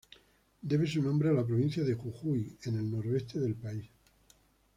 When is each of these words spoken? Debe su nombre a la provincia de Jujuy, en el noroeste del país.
Debe 0.63 0.87
su 0.87 0.99
nombre 1.03 1.29
a 1.29 1.33
la 1.33 1.45
provincia 1.45 1.83
de 1.83 1.93
Jujuy, 1.93 2.57
en 2.63 2.75
el 2.75 2.89
noroeste 2.89 3.39
del 3.39 3.53
país. 3.53 3.85